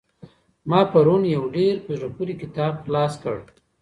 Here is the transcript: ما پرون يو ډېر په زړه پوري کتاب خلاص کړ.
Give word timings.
ما 0.69 0.81
پرون 0.91 1.21
يو 1.35 1.43
ډېر 1.55 1.75
په 1.85 1.91
زړه 1.97 2.07
پوري 2.15 2.35
کتاب 2.41 2.73
خلاص 2.83 3.13
کړ. 3.23 3.37